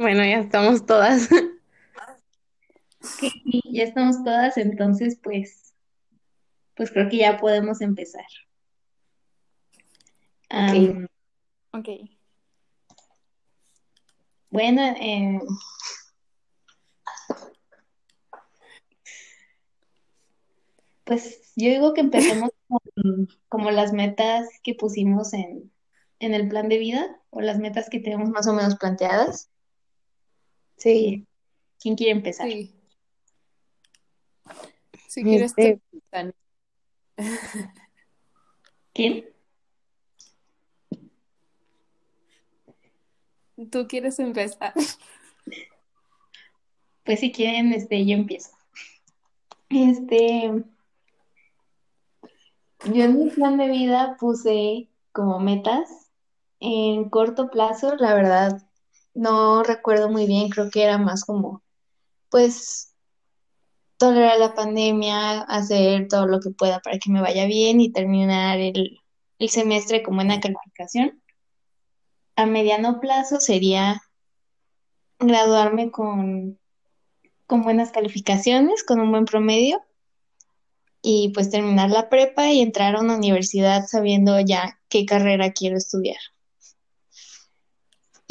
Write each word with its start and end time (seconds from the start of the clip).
Bueno, 0.00 0.24
ya 0.24 0.38
estamos 0.38 0.86
todas. 0.86 1.28
Sí, 3.02 3.62
ya 3.70 3.82
estamos 3.82 4.24
todas, 4.24 4.56
entonces 4.56 5.18
pues, 5.22 5.74
pues 6.74 6.90
creo 6.90 7.10
que 7.10 7.18
ya 7.18 7.36
podemos 7.36 7.82
empezar. 7.82 8.24
Ok. 10.48 10.74
Am, 10.78 11.06
Ok. 11.72 11.88
bueno, 14.48 14.80
eh, 14.98 15.38
pues 21.04 21.52
yo 21.56 21.68
digo 21.68 21.92
que 21.92 22.00
empecemos 22.00 22.50
con 22.68 23.28
como 23.50 23.70
las 23.70 23.92
metas 23.92 24.48
que 24.62 24.74
pusimos 24.74 25.34
en, 25.34 25.70
en 26.20 26.32
el 26.32 26.48
plan 26.48 26.70
de 26.70 26.78
vida 26.78 27.20
o 27.28 27.42
las 27.42 27.58
metas 27.58 27.90
que 27.90 28.00
tenemos 28.00 28.30
más 28.30 28.46
o 28.46 28.54
menos 28.54 28.76
planteadas. 28.76 29.49
Sí. 30.80 31.26
¿Quién 31.78 31.94
quiere 31.94 32.12
empezar? 32.12 32.48
Sí. 32.48 32.74
Si 35.08 35.22
quieres, 35.22 35.52
Este, 35.56 35.80
tú, 35.90 36.02
Dani. 36.10 36.32
¿Quién? 38.94 39.26
tú 43.70 43.86
quieres 43.86 44.18
empezar. 44.18 44.72
Pues 47.04 47.20
si 47.20 47.32
quieren, 47.32 47.72
este, 47.72 48.06
yo 48.06 48.14
empiezo. 48.14 48.50
Este, 49.68 50.64
yo 52.84 53.04
en 53.04 53.18
mi 53.18 53.30
plan 53.30 53.58
de 53.58 53.68
vida 53.68 54.16
puse 54.18 54.88
como 55.12 55.40
metas 55.40 56.10
en 56.60 57.10
corto 57.10 57.50
plazo, 57.50 57.96
la 57.96 58.14
verdad, 58.14 58.69
no 59.14 59.62
recuerdo 59.62 60.08
muy 60.08 60.26
bien, 60.26 60.48
creo 60.50 60.70
que 60.70 60.82
era 60.84 60.98
más 60.98 61.24
como, 61.24 61.62
pues, 62.30 62.94
tolerar 63.96 64.38
la 64.38 64.54
pandemia, 64.54 65.42
hacer 65.42 66.08
todo 66.08 66.26
lo 66.26 66.40
que 66.40 66.50
pueda 66.50 66.80
para 66.80 66.98
que 66.98 67.10
me 67.10 67.20
vaya 67.20 67.46
bien 67.46 67.80
y 67.80 67.92
terminar 67.92 68.58
el, 68.58 68.98
el 69.38 69.48
semestre 69.48 70.02
con 70.02 70.16
buena 70.16 70.40
calificación. 70.40 71.22
A 72.36 72.46
mediano 72.46 73.00
plazo 73.00 73.40
sería 73.40 74.00
graduarme 75.18 75.90
con, 75.90 76.58
con 77.46 77.62
buenas 77.62 77.92
calificaciones, 77.92 78.84
con 78.84 79.00
un 79.00 79.10
buen 79.10 79.26
promedio 79.26 79.82
y 81.02 81.30
pues 81.34 81.50
terminar 81.50 81.90
la 81.90 82.08
prepa 82.08 82.50
y 82.50 82.60
entrar 82.60 82.96
a 82.96 83.00
una 83.00 83.16
universidad 83.16 83.86
sabiendo 83.86 84.38
ya 84.40 84.78
qué 84.88 85.04
carrera 85.04 85.52
quiero 85.52 85.76
estudiar. 85.76 86.18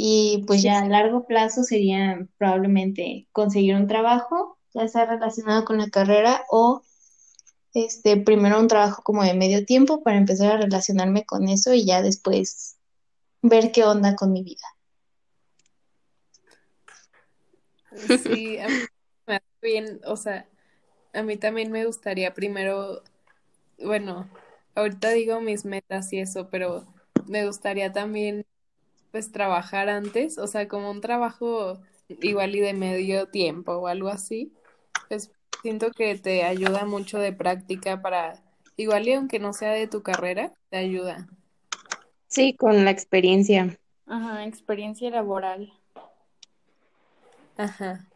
Y 0.02 0.46
pues 0.48 0.64
ya 0.64 0.80
a 0.80 0.88
largo 0.88 1.28
plazo 1.28 1.66
sería 1.66 2.26
probablemente 2.38 3.28
conseguir 3.34 3.76
un 3.76 3.86
trabajo, 3.86 4.58
ya 4.74 4.88
sea 4.88 5.06
relacionado 5.06 5.66
con 5.66 5.78
la 5.78 5.90
carrera 5.90 6.46
o 6.50 6.84
este 7.74 8.16
primero 8.16 8.62
un 8.62 8.70
trabajo 8.70 9.02
como 9.04 9.26
de 9.26 9.34
medio 9.34 9.66
tiempo 9.66 10.02
para 10.02 10.16
empezar 10.16 10.54
a 10.54 10.62
relacionarme 10.62 11.26
con 11.26 11.50
eso 11.50 11.74
y 11.74 11.86
ya 11.86 12.02
después 12.02 12.78
ver 13.42 13.74
qué 13.74 13.84
onda 13.84 14.16
con 14.16 14.32
mi 14.32 14.42
vida. 14.42 14.64
Sí, 18.24 18.58
a 18.58 18.70
mí 18.70 18.76
bien, 19.62 20.00
o 20.06 20.16
sea, 20.16 20.48
a 21.14 21.24
mí 21.24 21.36
también 21.36 21.74
me 21.74 21.86
gustaría 21.86 22.34
primero, 22.34 23.04
bueno, 23.84 24.30
ahorita 24.76 25.10
digo 25.10 25.42
mis 25.42 25.66
metas 25.66 26.14
y 26.14 26.20
eso, 26.20 26.48
pero 26.50 26.86
me 27.28 27.46
gustaría 27.46 27.92
también, 27.92 28.46
pues, 29.12 29.32
trabajar 29.32 29.90
antes, 29.90 30.38
o 30.38 30.48
sea, 30.48 30.68
como 30.68 30.92
un 30.92 31.02
trabajo 31.02 31.80
igual 32.08 32.56
y 32.56 32.60
de 32.60 32.74
medio 32.74 33.28
tiempo 33.28 33.74
o 33.74 33.88
algo 33.88 34.10
así, 34.10 34.54
pues 35.08 35.32
siento 35.62 35.92
que 35.92 36.16
te 36.16 36.44
ayuda 36.44 36.86
mucho 36.86 37.20
de 37.20 37.34
práctica 37.34 38.02
para, 38.02 38.44
igual 38.78 39.08
y 39.08 39.14
aunque 39.14 39.40
no 39.40 39.54
sea 39.54 39.72
de 39.72 39.88
tu 39.88 40.02
carrera, 40.04 40.54
te 40.70 40.78
ayuda. 40.78 41.28
sí, 42.28 42.56
con 42.56 42.86
la 42.86 42.92
experiencia. 42.92 43.78
Ajá, 44.08 44.46
experiencia 44.46 45.10
laboral. 45.10 45.72
Ajá. 47.58 48.08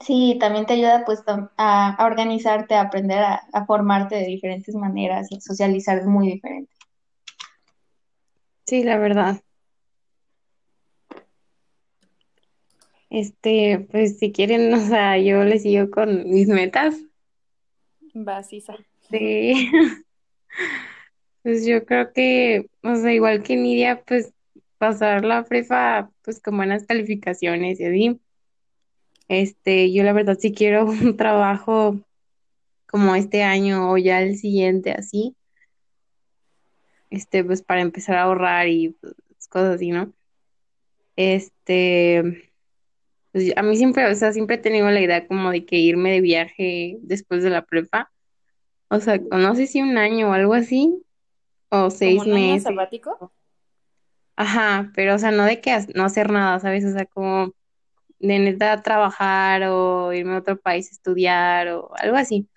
Sí, 0.00 0.36
también 0.38 0.66
te 0.66 0.74
ayuda 0.74 1.04
pues 1.06 1.22
a, 1.26 1.96
a 1.96 2.06
organizarte, 2.06 2.74
a 2.74 2.82
aprender 2.82 3.18
a, 3.18 3.42
a 3.52 3.64
formarte 3.66 4.16
de 4.16 4.26
diferentes 4.26 4.74
maneras 4.74 5.28
y 5.30 5.36
a 5.36 5.40
socializar 5.40 6.04
muy 6.06 6.28
diferente. 6.32 6.72
Sí, 8.66 8.82
la 8.82 8.98
verdad. 8.98 9.40
Este, 13.14 13.86
pues 13.92 14.18
si 14.18 14.32
quieren, 14.32 14.74
o 14.74 14.80
sea, 14.80 15.16
yo 15.18 15.44
les 15.44 15.62
sigo 15.62 15.88
con 15.88 16.28
mis 16.28 16.48
metas. 16.48 16.96
Vas, 18.12 18.52
Isa. 18.52 18.76
Sí. 19.10 19.70
Pues 21.42 21.66
yo 21.66 21.84
creo 21.84 22.10
que, 22.14 22.70
o 22.82 22.96
sea, 22.96 23.12
igual 23.12 23.42
que 23.42 23.54
Nidia, 23.54 24.02
pues 24.02 24.32
pasar 24.78 25.26
la 25.26 25.44
prepa, 25.44 26.10
pues 26.22 26.40
con 26.40 26.56
buenas 26.56 26.86
calificaciones 26.86 27.78
y 27.80 27.84
así. 27.84 28.20
Este, 29.28 29.92
yo 29.92 30.04
la 30.04 30.14
verdad 30.14 30.38
sí 30.40 30.54
quiero 30.54 30.86
un 30.86 31.18
trabajo 31.18 32.00
como 32.86 33.14
este 33.14 33.42
año 33.42 33.90
o 33.90 33.98
ya 33.98 34.22
el 34.22 34.38
siguiente, 34.38 34.92
así. 34.92 35.36
Este, 37.10 37.44
pues 37.44 37.60
para 37.60 37.82
empezar 37.82 38.16
a 38.16 38.22
ahorrar 38.22 38.68
y 38.68 38.96
pues, 38.98 39.14
cosas 39.50 39.74
así, 39.74 39.90
¿no? 39.90 40.14
Este, 41.16 42.53
pues 43.34 43.52
a 43.58 43.62
mí 43.64 43.76
siempre, 43.76 44.06
o 44.10 44.16
sea, 44.16 44.32
siempre 44.32 44.56
he 44.56 44.60
tenido 44.60 44.90
la 44.90 45.02
idea 45.02 45.28
como 45.28 45.52
de 45.52 45.66
que 45.66 45.78
irme 45.78 46.12
de 46.12 46.22
viaje 46.22 46.98
después 47.02 47.44
de 47.44 47.50
la 47.50 47.66
prepa. 47.66 48.12
O 48.90 49.00
sea, 49.00 49.18
no 49.32 49.56
sé 49.56 49.68
si 49.68 49.82
un 49.82 49.98
año 49.98 50.30
o 50.30 50.34
algo 50.34 50.54
así, 50.54 51.04
o 51.70 51.90
¿Como 52.00 52.00
seis 52.00 52.26
un 52.26 52.34
año 52.34 52.56
meses. 52.56 52.62
sabático? 52.62 53.34
Ajá, 54.36 54.90
pero 54.96 55.14
o 55.14 55.18
sea, 55.18 55.30
no 55.32 55.44
de 55.44 55.60
que 55.60 55.76
no 55.94 56.04
hacer 56.04 56.30
nada, 56.30 56.58
¿sabes? 56.60 56.84
O 56.84 56.92
sea, 56.92 57.06
como 57.06 57.54
de 58.20 58.40
neta 58.40 58.82
trabajar 58.82 59.64
o 59.64 60.12
irme 60.14 60.34
a 60.36 60.38
otro 60.40 60.60
país 60.60 60.88
a 60.90 60.94
estudiar 60.94 61.68
o 61.70 61.92
algo 61.96 62.16
así. 62.18 62.48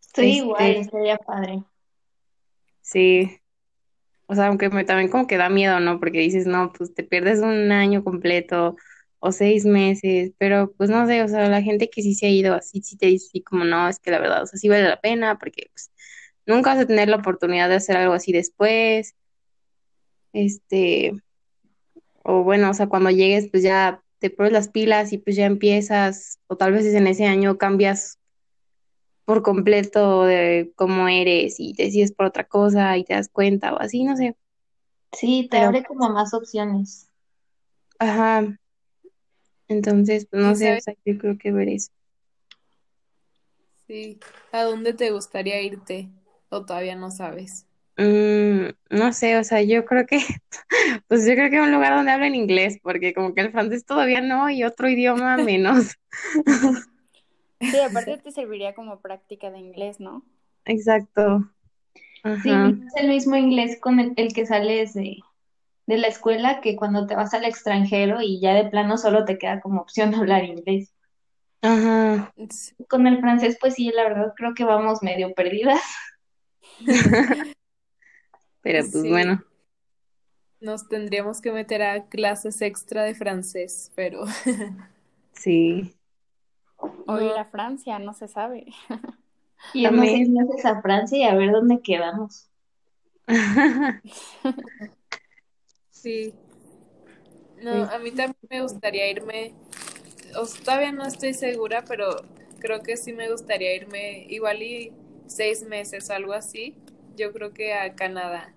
Estoy 0.00 0.38
igual, 0.38 0.76
Este, 0.76 0.80
estaría 0.80 1.18
padre. 1.18 1.62
sí. 2.80 3.40
O 4.26 4.34
sea, 4.34 4.48
aunque 4.48 4.70
me, 4.70 4.84
también 4.84 5.10
como 5.10 5.26
que 5.26 5.36
da 5.38 5.48
miedo, 5.50 5.80
¿no? 5.80 6.00
Porque 6.00 6.20
dices, 6.20 6.46
no, 6.46 6.72
pues 6.72 6.94
te 6.94 7.04
pierdes 7.04 7.40
un 7.40 7.72
año 7.72 8.04
completo 8.04 8.76
o 9.20 9.32
seis 9.32 9.64
meses, 9.64 10.32
pero 10.38 10.72
pues 10.76 10.90
no 10.90 11.06
sé, 11.06 11.22
o 11.22 11.28
sea, 11.28 11.48
la 11.48 11.62
gente 11.62 11.90
que 11.90 12.02
sí 12.02 12.14
se 12.14 12.26
ha 12.26 12.30
ido 12.30 12.54
así, 12.54 12.82
sí 12.82 12.96
te 12.96 13.06
dice 13.06 13.26
así 13.30 13.42
como, 13.42 13.64
no, 13.64 13.88
es 13.88 13.98
que 14.00 14.10
la 14.10 14.20
verdad, 14.20 14.42
o 14.44 14.46
sea, 14.46 14.58
sí 14.58 14.68
vale 14.68 14.84
la 14.88 15.00
pena 15.00 15.38
porque 15.38 15.68
pues 15.72 15.90
nunca 16.46 16.74
vas 16.74 16.84
a 16.84 16.86
tener 16.86 17.08
la 17.08 17.16
oportunidad 17.16 17.68
de 17.68 17.76
hacer 17.76 17.96
algo 17.96 18.14
así 18.14 18.32
después. 18.32 19.14
Este, 20.32 21.12
o 22.22 22.42
bueno, 22.44 22.70
o 22.70 22.74
sea, 22.74 22.88
cuando 22.88 23.10
llegues, 23.10 23.48
pues 23.50 23.62
ya 23.62 24.02
te 24.18 24.30
pones 24.30 24.52
las 24.52 24.68
pilas 24.68 25.12
y 25.12 25.18
pues 25.18 25.36
ya 25.36 25.46
empiezas, 25.46 26.38
o 26.48 26.56
tal 26.56 26.72
vez 26.72 26.86
en 26.86 27.06
ese 27.06 27.26
año 27.26 27.58
cambias 27.58 28.18
por 29.24 29.42
completo 29.42 30.24
de 30.24 30.72
cómo 30.74 31.06
eres 31.08 31.56
y 31.60 31.74
te 31.74 31.84
decides 31.84 32.12
por 32.12 32.26
otra 32.26 32.44
cosa 32.44 32.96
y 32.96 33.04
te 33.04 33.14
das 33.14 33.28
cuenta 33.28 33.74
o 33.74 33.80
así, 33.80 34.02
no 34.04 34.16
sé. 34.16 34.36
Sí, 35.12 35.48
te 35.50 35.58
Pero, 35.58 35.68
abre 35.68 35.84
como 35.84 36.08
más 36.08 36.32
opciones. 36.32 37.10
ajá, 37.98 38.58
entonces, 39.68 40.26
pues 40.30 40.42
no 40.42 40.52
¿Y 40.52 40.56
sé, 40.56 40.76
o 40.76 40.80
sea, 40.80 40.94
yo 41.04 41.18
creo 41.18 41.38
que 41.38 41.52
ver 41.52 41.68
eso. 41.68 41.90
Sí. 43.86 44.18
¿A 44.52 44.64
dónde 44.64 44.92
te 44.92 45.10
gustaría 45.10 45.60
irte? 45.62 46.08
¿O 46.50 46.64
todavía 46.64 46.96
no 46.96 47.10
sabes? 47.10 47.66
Mm, 47.96 48.68
no 48.90 49.12
sé, 49.12 49.36
o 49.38 49.44
sea, 49.44 49.60
yo 49.62 49.84
creo 49.84 50.06
que, 50.06 50.20
pues 51.08 51.26
yo 51.26 51.34
creo 51.34 51.50
que 51.50 51.60
un 51.60 51.72
lugar 51.72 51.94
donde 51.94 52.12
hablen 52.12 52.34
inglés, 52.34 52.78
porque 52.82 53.12
como 53.12 53.34
que 53.34 53.40
el 53.40 53.50
francés 53.50 53.84
todavía 53.84 54.20
no 54.20 54.48
y 54.50 54.64
otro 54.64 54.88
idioma 54.88 55.36
menos. 55.38 55.96
Sí, 57.60 57.76
aparte 57.80 58.18
te 58.18 58.30
serviría 58.30 58.72
como 58.72 59.00
práctica 59.00 59.50
de 59.50 59.58
inglés, 59.58 59.98
¿no? 59.98 60.24
Exacto. 60.64 61.50
Sí, 62.44 62.50
es 62.50 62.94
el 63.02 63.08
mismo 63.08 63.34
inglés 63.34 63.80
con 63.80 63.98
el, 63.98 64.12
el 64.14 64.32
que 64.32 64.46
sales 64.46 64.94
de, 64.94 65.18
de 65.88 65.98
la 65.98 66.06
escuela 66.08 66.60
que 66.62 66.76
cuando 66.76 67.06
te 67.08 67.16
vas 67.16 67.34
al 67.34 67.44
extranjero 67.44 68.22
y 68.22 68.40
ya 68.40 68.54
de 68.54 68.70
plano 68.70 68.96
solo 68.98 69.24
te 69.26 69.38
queda 69.38 69.60
como 69.60 69.82
opción 69.82 70.14
hablar 70.16 70.44
inglés. 70.44 70.94
Ajá. 71.62 72.32
Con 72.88 73.06
el 73.06 73.20
francés, 73.20 73.56
pues 73.60 73.74
sí, 73.74 73.90
la 73.94 74.04
verdad 74.04 74.32
creo 74.36 74.54
que 74.54 74.64
vamos 74.64 75.02
medio 75.02 75.32
perdidas. 75.34 75.80
Pero 78.62 78.88
pues 78.90 79.04
Sí, 79.04 79.08
bueno, 79.08 79.42
nos 80.60 80.88
tendríamos 80.88 81.40
que 81.40 81.52
meter 81.52 81.82
a 81.82 82.08
clases 82.08 82.62
extra 82.62 83.02
de 83.04 83.14
francés, 83.14 83.92
pero 83.94 84.24
sí. 85.32 85.94
o 87.06 87.20
ir 87.20 87.36
a 87.38 87.44
Francia, 87.46 87.98
no 87.98 88.12
se 88.14 88.28
sabe. 88.28 88.66
Irnos 89.72 90.10
seis 90.10 90.28
También. 90.28 90.28
meses 90.28 90.62
a 90.66 90.82
Francia 90.82 91.16
y 91.18 91.22
a 91.22 91.34
ver 91.34 91.50
dónde 91.52 91.80
quedamos. 91.80 92.50
Sí. 96.00 96.32
No, 97.60 97.84
a 97.84 97.98
mí 97.98 98.10
también 98.10 98.36
me 98.48 98.62
gustaría 98.62 99.10
irme, 99.10 99.52
o 100.36 100.44
sea, 100.44 100.64
todavía 100.64 100.92
no 100.92 101.04
estoy 101.04 101.34
segura, 101.34 101.84
pero 101.88 102.22
creo 102.60 102.82
que 102.82 102.96
sí 102.96 103.12
me 103.12 103.28
gustaría 103.30 103.74
irme 103.74 104.26
igual 104.28 104.62
y 104.62 104.92
seis 105.26 105.66
meses 105.66 106.08
o 106.08 106.14
algo 106.14 106.34
así. 106.34 106.76
Yo 107.16 107.32
creo 107.32 107.52
que 107.52 107.74
a 107.74 107.96
Canadá. 107.96 108.54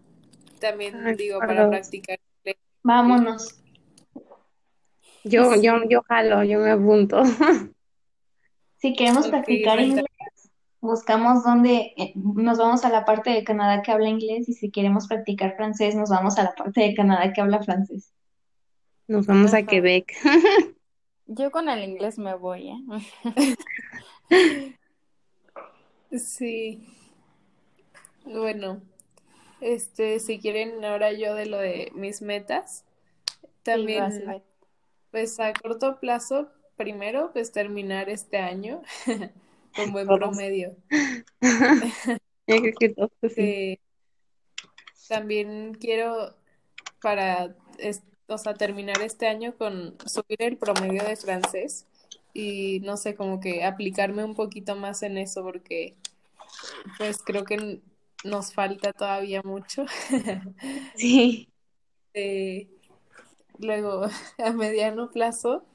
También 0.60 1.04
ay, 1.04 1.16
digo, 1.16 1.40
para 1.40 1.68
practicar 1.68 2.20
inglés. 2.38 2.58
Vámonos. 2.84 3.60
Yo, 5.24 5.56
yo, 5.56 5.84
yo 5.90 6.04
jalo, 6.04 6.44
yo 6.44 6.60
me 6.60 6.72
apunto. 6.72 7.24
Si 8.78 8.96
queremos 8.96 9.28
practicar 9.28 9.80
inglés, 9.80 10.06
buscamos 10.82 11.44
dónde, 11.44 11.94
eh, 11.96 12.12
nos 12.16 12.58
vamos 12.58 12.84
a 12.84 12.90
la 12.90 13.06
parte 13.06 13.30
de 13.30 13.44
Canadá 13.44 13.82
que 13.84 13.92
habla 13.92 14.10
inglés 14.10 14.50
y 14.50 14.54
si 14.54 14.72
queremos 14.72 15.08
practicar 15.08 15.56
francés, 15.56 15.96
nos 15.96 16.10
vamos 16.10 16.38
a 16.38 16.44
la 16.44 16.56
parte 16.56 16.82
de 16.82 16.96
Canadá 16.96 17.32
que 17.32 17.42
habla 17.42 17.64
francés. 17.64 18.12
Nos 19.08 19.28
vamos 19.28 19.54
a. 19.54 19.64
Quebec. 19.64 20.14
Yo 21.28 21.52
con 21.52 21.70
el 21.70 21.84
inglés 21.84 22.18
me 22.18 22.36
voy, 22.36 22.70
¿eh? 22.70 22.78
Sí, 26.12 26.86
bueno, 28.26 28.82
este, 29.62 30.20
si 30.20 30.40
quieren 30.40 30.84
ahora 30.84 31.14
yo 31.14 31.36
de 31.36 31.46
lo 31.46 31.58
de 31.58 31.90
mis 31.96 32.22
metas, 32.22 32.84
también, 33.64 34.44
pues 35.10 35.40
a 35.40 35.54
corto 35.54 36.02
plazo, 36.02 36.50
primero, 36.76 37.32
pues 37.32 37.54
terminar 37.54 38.10
este 38.10 38.40
año 38.40 38.82
con 39.76 39.92
buen 39.92 40.08
Todos. 40.08 40.20
promedio. 40.20 40.76
Yo 42.48 42.62
creo 42.62 42.74
que 42.80 42.90
todos 42.96 43.12
sí. 43.24 43.42
Eh, 43.42 43.80
también 45.08 45.74
quiero 45.80 46.36
para, 47.02 47.56
o 48.28 48.38
sea, 48.38 48.54
terminar 48.54 49.02
este 49.02 49.28
año 49.28 49.56
con 49.58 49.98
subir 50.06 50.42
el 50.42 50.58
promedio 50.58 51.04
de 51.04 51.16
francés 51.16 51.86
y 52.34 52.80
no 52.82 52.98
sé, 52.98 53.16
como 53.16 53.40
que 53.40 53.64
aplicarme 53.64 54.24
un 54.24 54.36
poquito 54.36 54.76
más 54.76 55.04
en 55.04 55.18
eso 55.18 55.44
porque 55.44 55.96
pues 56.98 57.22
creo 57.24 57.44
que 57.44 57.82
nos 58.24 58.54
falta 58.54 58.94
todavía 58.94 59.42
mucho. 59.44 59.86
Sí. 60.96 61.50
Eh, 62.14 62.68
luego, 63.58 64.06
a 64.38 64.52
mediano 64.52 65.12
plazo, 65.12 65.66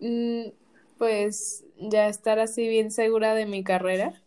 mm, 0.00 0.48
pues 0.98 1.64
ya 1.78 2.08
estar 2.08 2.38
así 2.38 2.68
bien 2.68 2.90
segura 2.90 3.34
de 3.34 3.46
mi 3.46 3.64
carrera 3.64 4.20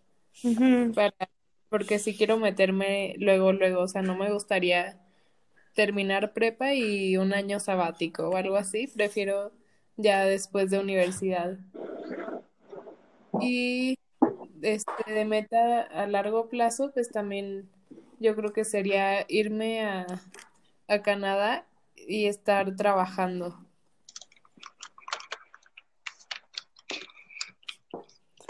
para, 0.95 1.29
porque 1.69 1.99
si 1.99 2.15
quiero 2.15 2.37
meterme 2.37 3.15
luego, 3.17 3.53
luego, 3.53 3.81
o 3.81 3.87
sea, 3.87 4.01
no 4.01 4.15
me 4.15 4.31
gustaría 4.31 4.99
terminar 5.75 6.33
prepa 6.33 6.73
y 6.73 7.17
un 7.17 7.33
año 7.33 7.59
sabático 7.59 8.29
o 8.29 8.35
algo 8.35 8.57
así, 8.57 8.87
prefiero 8.87 9.51
ya 9.97 10.25
después 10.25 10.69
de 10.69 10.79
universidad. 10.79 11.57
Y 13.41 13.97
este 14.61 15.13
de 15.13 15.25
meta 15.25 15.81
a 15.81 16.07
largo 16.07 16.49
plazo, 16.49 16.91
pues 16.93 17.09
también 17.09 17.69
yo 18.19 18.35
creo 18.35 18.53
que 18.53 18.65
sería 18.65 19.25
irme 19.29 19.83
a, 19.85 20.05
a 20.87 21.01
Canadá 21.01 21.65
y 21.95 22.25
estar 22.25 22.75
trabajando. 22.75 23.60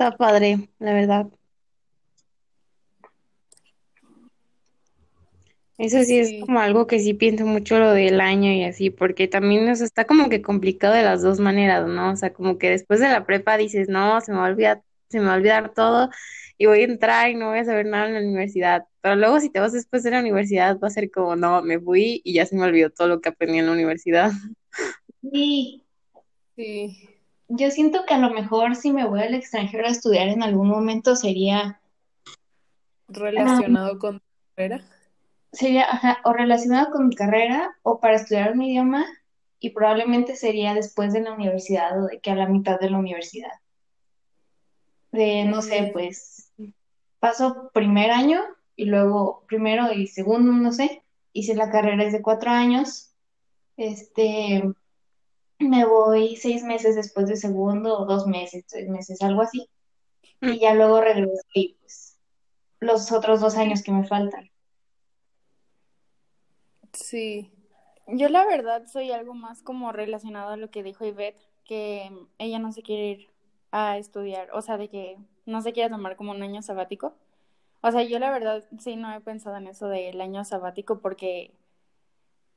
Está 0.02 0.18
padre, 0.18 0.68
la 0.80 0.94
verdad. 0.94 1.28
Eso 5.78 6.02
sí 6.04 6.18
es 6.18 6.30
Sí, 6.30 6.40
como 6.40 6.60
algo 6.60 6.88
que 6.88 7.00
sí 7.00 7.14
pienso 7.14 7.46
mucho 7.46 7.78
lo 7.78 7.92
del 7.92 8.20
año 8.20 8.52
y 8.52 8.64
así, 8.64 8.90
porque 8.90 9.28
también, 9.28 9.70
o 9.70 9.76
sea, 9.76 9.86
está 9.86 10.06
como 10.06 10.28
que 10.28 10.42
complicado 10.42 10.96
de 10.96 11.04
las 11.04 11.22
dos 11.22 11.40
maneras, 11.40 11.88
¿no? 11.88 12.14
O 12.14 12.16
sea, 12.16 12.34
como 12.34 12.58
que 12.58 12.72
después 12.72 13.00
de 13.00 13.10
la 13.10 13.28
prepa 13.28 13.58
dices, 13.58 13.90
no, 13.90 14.20
se 14.22 14.32
me 14.32 14.40
va 14.40 14.48
a 14.48 14.50
olvidar, 14.50 14.82
se 15.10 15.20
me 15.20 15.28
va 15.28 15.34
a 15.34 15.38
olvidar 15.38 15.72
todo 15.76 16.10
y 16.58 16.66
voy 16.66 16.82
a 16.82 16.86
entrar 16.86 17.30
y 17.30 17.36
no 17.36 17.50
voy 17.50 17.60
a 17.60 17.66
saber 17.66 17.86
nada 17.86 18.08
en 18.08 18.16
la 18.16 18.22
universidad. 18.22 18.86
Pero 19.02 19.16
luego 19.18 19.40
si 19.40 19.52
te 19.52 19.60
vas 19.60 19.72
después 19.74 20.02
de 20.02 20.10
la 20.12 20.20
universidad 20.22 20.80
va 20.80 20.88
a 20.88 20.92
ser 20.92 21.12
como, 21.12 21.36
no, 21.36 21.62
me 21.62 21.80
fui 21.80 22.22
y 22.24 22.34
ya 22.34 22.48
se 22.48 22.56
me 22.56 22.64
olvidó 22.64 22.90
todo 22.90 23.08
lo 23.08 23.22
que 23.22 23.30
aprendí 23.30 23.60
en 23.60 23.68
la 23.68 23.74
universidad. 23.74 24.32
Y 25.22 25.84
sí, 26.56 27.11
yo 27.54 27.70
siento 27.70 28.06
que 28.06 28.14
a 28.14 28.18
lo 28.18 28.30
mejor 28.30 28.76
si 28.76 28.92
me 28.92 29.06
voy 29.06 29.22
al 29.22 29.34
extranjero 29.34 29.86
a 29.86 29.92
estudiar 29.92 30.28
en 30.30 30.42
algún 30.44 30.70
momento 30.70 31.16
sería, 31.16 31.82
relacionado 33.08 34.00
con 34.00 34.20
tu 34.20 34.26
carrera. 34.56 34.86
sería, 35.52 35.84
ajá, 35.84 36.20
o 36.24 36.34
relacionado 36.34 36.92
con 36.92 37.10
mi 37.10 37.16
carrera 37.16 37.76
o 37.84 38.00
para 38.00 38.16
estudiar 38.16 38.54
un 38.54 38.62
idioma 38.62 39.06
y 39.60 39.72
probablemente 39.72 40.36
sería 40.36 40.74
después 40.74 41.14
de 41.14 41.22
la 41.22 41.34
universidad 41.34 42.02
o 42.02 42.08
de 42.08 42.20
que 42.20 42.32
a 42.32 42.36
la 42.36 42.48
mitad 42.48 42.80
de 42.80 42.90
la 42.90 42.98
universidad. 42.98 43.52
De, 45.12 45.44
no 45.44 45.62
sé, 45.62 45.82
Mm, 45.82 45.92
pues 45.92 46.54
paso 47.20 47.70
primer 47.74 48.12
año 48.12 48.42
y 48.78 48.86
luego 48.86 49.44
primero 49.48 49.92
y 49.92 50.08
segundo, 50.08 50.54
no 50.54 50.72
sé, 50.72 51.04
hice 51.34 51.54
la 51.54 51.70
carrera 51.70 52.06
es 52.06 52.14
de 52.14 52.22
cuatro 52.22 52.50
años, 52.50 53.12
este, 53.76 54.74
me 55.62 55.86
voy 55.86 56.36
seis 56.38 56.64
meses 56.64 56.96
después 56.96 57.28
de 57.28 57.36
segundo 57.38 58.00
o 58.00 58.06
dos 58.06 58.28
meses, 58.28 58.66
tres 58.68 58.90
meses, 58.90 59.22
algo 59.22 59.42
así, 59.42 59.70
y 60.42 60.60
ya 60.60 60.74
luego 60.74 61.02
regreso 61.02 61.44
y 61.54 61.76
pues 61.82 62.18
los 62.80 63.12
otros 63.12 63.42
dos 63.42 63.56
años 63.58 63.84
que 63.84 63.92
me 63.92 64.06
faltan. 64.08 64.50
sí, 66.94 67.52
Yo 68.08 68.30
la 68.30 68.46
verdad 68.46 68.86
soy 68.88 69.12
algo 69.12 69.34
más 69.34 69.62
como 69.64 69.92
relacionado 69.92 70.52
a 70.52 70.58
lo 70.58 70.72
que 70.72 70.84
dijo 70.84 71.06
Ivette, 71.06 71.40
que 71.66 72.12
ella 72.40 72.60
no 72.60 72.72
se 72.72 72.84
quiere 72.84 73.08
ir 73.10 73.30
a 73.72 73.98
estudiar, 73.98 74.50
o 74.54 74.62
sea, 74.62 74.78
de 74.78 74.90
que 74.90 75.18
no 75.46 75.62
se 75.62 75.74
quiere 75.74 75.90
tomar 75.90 76.16
como 76.18 76.32
un 76.32 76.44
año 76.44 76.62
sabático. 76.62 77.16
O 77.82 77.92
sea, 77.92 78.04
yo 78.04 78.20
la 78.20 78.32
verdad 78.32 78.64
sí 78.80 78.96
no 78.96 79.14
he 79.14 79.22
pensado 79.22 79.58
en 79.58 79.68
eso 79.68 79.88
del 79.88 80.22
año 80.22 80.44
sabático 80.46 81.00
porque 81.00 81.54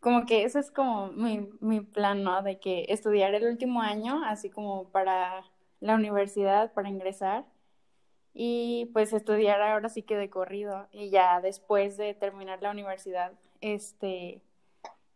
como 0.04 0.26
que 0.26 0.44
ese 0.44 0.58
es 0.58 0.70
como 0.70 1.06
mi, 1.12 1.48
mi 1.60 1.80
plan, 1.80 2.22
¿no? 2.22 2.42
De 2.42 2.58
que 2.58 2.84
estudiar 2.90 3.34
el 3.34 3.46
último 3.46 3.80
año, 3.80 4.22
así 4.26 4.50
como 4.50 4.84
para 4.90 5.46
la 5.80 5.94
universidad, 5.94 6.74
para 6.74 6.90
ingresar, 6.90 7.46
y 8.34 8.90
pues 8.92 9.14
estudiar 9.14 9.62
ahora 9.62 9.88
sí 9.88 10.02
que 10.02 10.14
de 10.14 10.28
corrido, 10.28 10.88
y 10.92 11.08
ya 11.08 11.40
después 11.40 11.96
de 11.96 12.12
terminar 12.12 12.60
la 12.60 12.70
universidad, 12.70 13.32
este, 13.62 14.42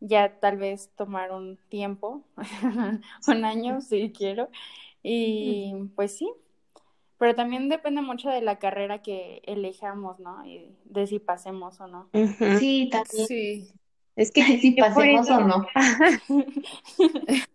ya 0.01 0.41
tal 0.41 0.57
vez 0.57 0.89
tomar 0.97 1.33
un 1.33 1.59
tiempo, 1.69 2.23
un 3.29 3.45
año 3.45 3.83
si 3.83 4.11
quiero, 4.11 4.49
y 5.03 5.75
pues 5.97 6.17
sí, 6.17 6.33
pero 7.19 7.35
también 7.35 7.69
depende 7.69 8.01
mucho 8.01 8.31
de 8.31 8.41
la 8.41 8.59
carrera 8.59 9.03
que 9.03 9.43
elijamos, 9.45 10.19
¿no? 10.19 10.47
Y 10.47 10.75
de 10.87 11.07
si 11.07 11.19
pasemos 11.19 11.79
o 11.79 11.89
no. 11.89 12.09
Sí, 12.59 12.89
también, 12.91 13.27
sí, 13.27 13.69
Es 14.19 14.33
que 14.33 14.43
si 14.59 14.73
pasemos 14.81 15.27
eso, 15.27 15.37
o 15.37 15.41
no. 15.41 15.67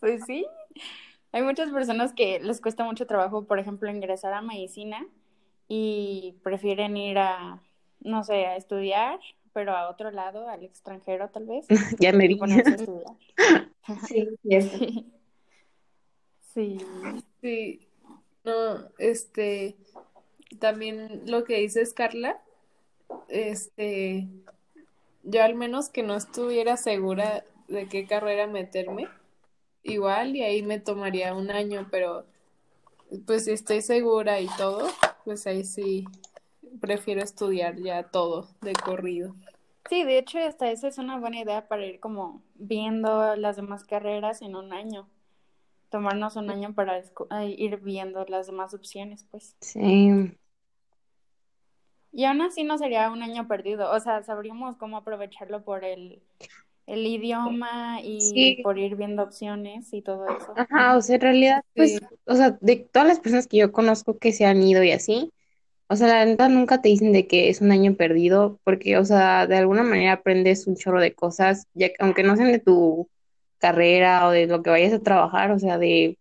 Pues 0.00 0.24
sí, 0.26 0.46
hay 1.32 1.42
muchas 1.42 1.70
personas 1.70 2.12
que 2.12 2.38
les 2.38 2.60
cuesta 2.60 2.84
mucho 2.84 3.06
trabajo, 3.06 3.44
por 3.46 3.58
ejemplo, 3.58 3.90
ingresar 3.90 4.32
a 4.34 4.42
medicina 4.42 5.04
y 5.68 6.36
prefieren 6.44 6.96
ir 6.96 7.18
a, 7.18 7.62
no 8.00 8.22
sé, 8.22 8.46
a 8.46 8.56
estudiar, 8.56 9.18
pero 9.52 9.72
a 9.74 9.88
otro 9.88 10.10
lado, 10.10 10.48
al 10.48 10.62
extranjero 10.62 11.30
tal 11.30 11.46
vez, 11.46 11.66
ya 11.98 12.12
me 12.12 12.26
y 12.26 12.28
vi. 12.28 12.34
ponerse 12.36 12.70
a 12.70 12.74
estudiar. 12.74 13.16
Sí. 14.06 14.28
Sí, 16.54 16.78
sí, 16.80 17.24
sí. 17.40 17.88
No, 18.44 18.88
este, 18.98 19.76
también 20.60 21.22
lo 21.26 21.44
que 21.44 21.58
dices, 21.58 21.94
Carla, 21.94 22.40
este, 23.28 24.28
yo 25.26 25.42
al 25.42 25.54
menos 25.54 25.88
que 25.88 26.02
no 26.02 26.14
estuviera 26.14 26.76
segura 26.76 27.44
de 27.68 27.88
qué 27.88 28.06
carrera 28.06 28.46
meterme, 28.46 29.08
igual 29.82 30.36
y 30.36 30.42
ahí 30.42 30.62
me 30.62 30.80
tomaría 30.80 31.34
un 31.34 31.50
año, 31.50 31.88
pero 31.90 32.24
pues 33.26 33.44
si 33.44 33.52
estoy 33.52 33.82
segura 33.82 34.40
y 34.40 34.48
todo, 34.56 34.88
pues 35.24 35.46
ahí 35.46 35.64
sí 35.64 36.04
prefiero 36.80 37.22
estudiar 37.22 37.76
ya 37.76 38.04
todo 38.04 38.48
de 38.60 38.72
corrido. 38.72 39.34
Sí, 39.88 40.04
de 40.04 40.18
hecho, 40.18 40.38
hasta 40.38 40.70
esa 40.70 40.88
es 40.88 40.98
una 40.98 41.18
buena 41.18 41.40
idea 41.40 41.68
para 41.68 41.86
ir 41.86 42.00
como 42.00 42.42
viendo 42.54 43.36
las 43.36 43.56
demás 43.56 43.84
carreras 43.84 44.42
en 44.42 44.56
un 44.56 44.72
año. 44.72 45.08
Tomarnos 45.90 46.34
un 46.36 46.50
año 46.50 46.74
para 46.74 46.98
eh, 46.98 47.54
ir 47.56 47.78
viendo 47.78 48.24
las 48.26 48.46
demás 48.46 48.74
opciones, 48.74 49.24
pues. 49.30 49.56
Sí, 49.60 50.32
Y 52.16 52.24
aún 52.24 52.40
así 52.40 52.64
no 52.64 52.78
sería 52.78 53.10
un 53.10 53.22
año 53.22 53.46
perdido, 53.46 53.90
o 53.92 54.00
sea, 54.00 54.22
sabríamos 54.22 54.76
cómo 54.76 54.96
aprovecharlo 54.96 55.62
por 55.62 55.84
el, 55.84 56.20
el 56.86 57.06
idioma 57.06 58.00
y 58.02 58.20
sí, 58.20 58.60
por 58.62 58.78
ir 58.78 58.96
viendo 58.96 59.22
opciones 59.22 59.92
y 59.92 60.02
todo 60.02 60.26
eso. 60.26 60.54
ajá, 60.56 60.96
o 60.96 61.02
sea, 61.02 61.16
en 61.16 61.20
realidad, 61.20 61.62
pues, 61.74 61.92
Sí, 61.92 62.06
o 62.24 62.34
sea, 62.34 62.56
de 62.60 62.76
todas 62.76 63.06
las 63.06 63.20
personas 63.20 63.46
que 63.46 63.58
yo 63.58 63.70
conozco 63.70 64.18
que 64.18 64.32
se 64.32 64.46
han 64.46 64.62
ido 64.62 64.82
y 64.82 64.92
así, 64.92 65.30
o 65.88 65.96
sea, 65.96 66.08
la 66.08 66.24
neta 66.24 66.48
nunca 66.48 66.80
te 66.80 66.88
dicen 66.88 67.12
de 67.12 67.26
que 67.26 67.48
es 67.48 67.60
un 67.60 67.70
año 67.70 67.94
perdido, 67.94 68.58
porque, 68.64 68.96
o 68.96 69.04
sea, 69.04 69.46
de 69.46 69.58
alguna 69.58 69.82
manera 69.82 70.12
aprendes 70.14 70.66
un 70.66 70.76
chorro 70.76 71.00
de 71.00 71.14
cosas, 71.14 71.66
ya 71.74 71.88
que 71.88 71.96
aunque 72.00 72.22
no 72.22 72.36
sean 72.36 72.50
de 72.50 72.58
tu, 72.58 73.08
carrera 73.58 74.26
o 74.28 74.30
de 74.30 74.46
lo 74.46 74.62
que 74.62 74.70
vayas 74.70 74.92
a 74.92 75.02
trabajar, 75.02 75.50
o 75.50 75.58
sea, 75.58 75.78
de, 75.78 76.18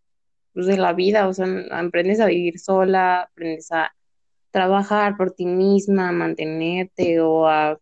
pues, 0.54 0.68
de 0.68 0.78
la 0.78 0.94
vida, 0.94 1.28
o 1.28 1.34
sea, 1.34 1.48
aprendes 1.72 2.20
a 2.20 2.28
vivir 2.28 2.60
sola, 2.60 3.24
aprendes 3.24 3.72
a 3.72 3.95
trabajar 4.56 5.18
por 5.18 5.32
ti 5.32 5.46
misma, 5.46 6.08
a 6.08 6.12
mantenerte 6.14 7.20
o 7.20 7.46
a, 7.46 7.78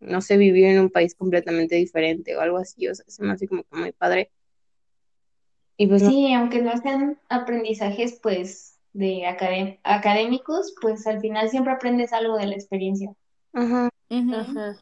no 0.00 0.20
sé, 0.20 0.36
vivir 0.36 0.64
en 0.64 0.80
un 0.80 0.90
país 0.90 1.14
completamente 1.14 1.76
diferente 1.76 2.36
o 2.36 2.40
algo 2.40 2.58
así, 2.58 2.88
o 2.88 2.94
sea, 2.96 3.04
se 3.06 3.22
me 3.22 3.32
hace 3.32 3.46
como 3.46 3.62
que 3.62 3.76
muy 3.78 3.92
padre. 3.92 4.32
Y 5.76 5.86
pues 5.86 6.02
no, 6.02 6.10
Sí, 6.10 6.32
aunque 6.34 6.60
no 6.60 6.76
sean 6.78 7.16
aprendizajes, 7.28 8.18
pues, 8.20 8.76
de 8.92 9.24
acadé- 9.26 9.78
académicos, 9.84 10.74
pues 10.80 11.06
al 11.06 11.20
final 11.20 11.48
siempre 11.48 11.72
aprendes 11.72 12.12
algo 12.12 12.36
de 12.36 12.46
la 12.46 12.54
experiencia. 12.54 13.14
ajá. 13.52 13.88
Ajá. 14.10 14.76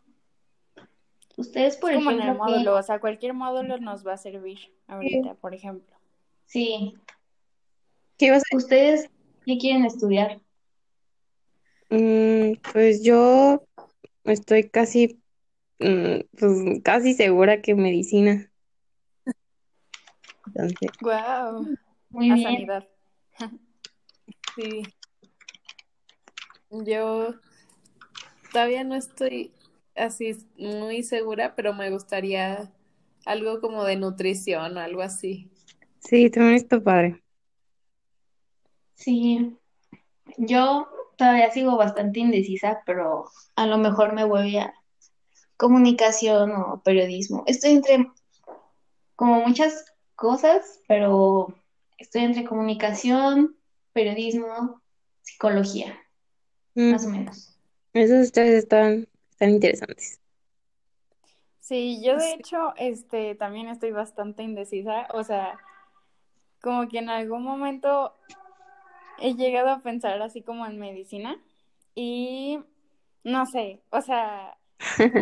Ustedes, 1.36 1.74
Es 1.74 1.80
por 1.80 1.92
como 1.92 2.10
en 2.10 2.16
el 2.16 2.22
ejemplo, 2.22 2.44
módulo, 2.46 2.76
o 2.76 2.82
sea, 2.82 3.00
cualquier 3.00 3.34
módulo 3.34 3.76
nos 3.78 4.06
va 4.06 4.14
a 4.14 4.16
servir 4.16 4.58
ahorita, 4.86 5.34
por 5.34 5.52
ejemplo. 5.52 5.94
Sí, 6.46 6.94
¿qué 8.16 8.26
ibas 8.26 8.44
a 8.50 8.56
¿ustedes 8.56 9.10
qué 9.44 9.58
quieren 9.58 9.84
estudiar? 9.84 10.40
Mm, 11.94 12.54
pues 12.72 13.02
yo 13.04 13.64
estoy 14.24 14.68
casi, 14.68 15.22
mm, 15.78 16.20
pues 16.38 16.82
casi 16.82 17.14
segura 17.14 17.62
que 17.62 17.74
medicina. 17.74 18.50
Entonces, 20.46 20.90
Wow, 21.00 21.66
Muy 22.10 22.30
a 22.30 22.36
bien. 22.36 22.42
sanidad. 22.44 22.88
Sí. 24.56 24.82
Yo 26.70 27.34
todavía 28.52 28.84
no 28.84 28.94
estoy 28.94 29.52
así 29.96 30.36
muy 30.56 31.02
segura, 31.02 31.56
pero 31.56 31.74
me 31.74 31.90
gustaría 31.90 32.72
algo 33.26 33.60
como 33.60 33.84
de 33.84 33.96
nutrición 33.96 34.76
o 34.76 34.80
algo 34.80 35.02
así. 35.02 35.50
sí, 35.98 36.30
también 36.30 36.56
está 36.56 36.80
padre. 36.80 37.20
Sí, 38.94 39.56
yo 40.38 40.88
todavía 41.16 41.50
sigo 41.50 41.76
bastante 41.76 42.20
indecisa, 42.20 42.82
pero 42.86 43.26
a 43.56 43.66
lo 43.66 43.78
mejor 43.78 44.12
me 44.12 44.24
voy 44.24 44.56
a 44.58 44.74
comunicación 45.56 46.52
o 46.52 46.82
periodismo. 46.82 47.44
Estoy 47.46 47.72
entre 47.72 48.10
como 49.16 49.40
muchas 49.46 49.84
cosas, 50.16 50.80
pero 50.88 51.54
estoy 51.98 52.22
entre 52.24 52.44
comunicación, 52.44 53.56
periodismo, 53.92 54.80
psicología, 55.22 55.98
Mm, 56.74 56.90
más 56.90 57.06
o 57.06 57.10
menos. 57.10 57.56
esos 57.92 58.32
tres 58.32 58.50
están, 58.50 59.06
están 59.30 59.50
interesantes. 59.50 60.20
Sí, 61.60 62.02
yo 62.04 62.16
de 62.16 62.20
Sí. 62.20 62.34
hecho, 62.40 62.74
este, 62.76 63.34
también 63.36 63.68
estoy 63.68 63.92
bastante 63.92 64.42
indecisa, 64.42 65.06
o 65.14 65.22
sea, 65.24 65.58
como 66.60 66.88
que 66.88 66.98
en 66.98 67.08
algún 67.08 67.42
momento 67.42 68.14
he 69.18 69.34
llegado 69.34 69.70
a 69.70 69.82
pensar 69.82 70.20
así 70.22 70.42
como 70.42 70.66
en 70.66 70.78
medicina 70.78 71.40
y 71.94 72.60
no 73.24 73.46
sé, 73.46 73.82
o 73.90 74.00
sea, 74.02 74.58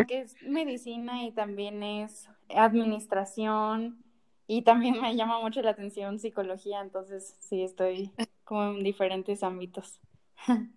que 0.06 0.20
es 0.22 0.36
medicina 0.42 1.24
y 1.24 1.32
también 1.32 1.82
es 1.82 2.28
administración 2.54 4.04
y 4.46 4.62
también 4.62 5.00
me 5.00 5.16
llama 5.16 5.40
mucho 5.40 5.62
la 5.62 5.70
atención 5.70 6.18
psicología, 6.18 6.80
entonces 6.80 7.36
sí 7.40 7.62
estoy 7.62 8.12
como 8.44 8.64
en 8.72 8.84
diferentes 8.84 9.42
ámbitos. 9.42 10.00